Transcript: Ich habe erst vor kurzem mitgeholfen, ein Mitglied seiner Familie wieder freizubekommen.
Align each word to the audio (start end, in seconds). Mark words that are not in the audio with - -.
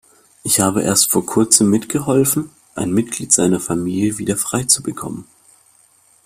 Ich 0.41 0.59
habe 0.59 0.81
erst 0.81 1.11
vor 1.11 1.23
kurzem 1.27 1.69
mitgeholfen, 1.69 2.49
ein 2.73 2.91
Mitglied 2.91 3.31
seiner 3.31 3.59
Familie 3.59 4.17
wieder 4.17 4.35
freizubekommen. 4.35 5.25